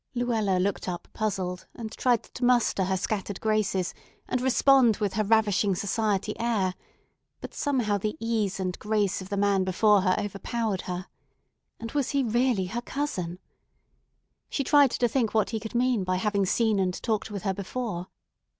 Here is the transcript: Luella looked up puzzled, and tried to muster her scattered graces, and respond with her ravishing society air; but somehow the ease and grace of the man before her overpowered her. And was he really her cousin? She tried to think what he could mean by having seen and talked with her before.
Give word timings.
Luella 0.15 0.57
looked 0.57 0.89
up 0.89 1.07
puzzled, 1.13 1.67
and 1.75 1.91
tried 1.91 2.23
to 2.23 2.43
muster 2.43 2.85
her 2.85 2.97
scattered 2.97 3.39
graces, 3.39 3.93
and 4.27 4.41
respond 4.41 4.97
with 4.97 5.13
her 5.13 5.23
ravishing 5.23 5.75
society 5.75 6.33
air; 6.39 6.73
but 7.39 7.53
somehow 7.53 7.99
the 7.99 8.17
ease 8.19 8.59
and 8.59 8.79
grace 8.79 9.21
of 9.21 9.29
the 9.29 9.37
man 9.37 9.63
before 9.63 10.01
her 10.01 10.15
overpowered 10.17 10.81
her. 10.89 11.05
And 11.79 11.91
was 11.91 12.09
he 12.09 12.23
really 12.23 12.65
her 12.65 12.81
cousin? 12.81 13.37
She 14.49 14.63
tried 14.63 14.89
to 14.89 15.07
think 15.07 15.35
what 15.35 15.51
he 15.51 15.59
could 15.59 15.75
mean 15.75 16.03
by 16.03 16.15
having 16.15 16.47
seen 16.47 16.79
and 16.79 16.95
talked 17.03 17.29
with 17.29 17.43
her 17.43 17.53
before. 17.53 18.07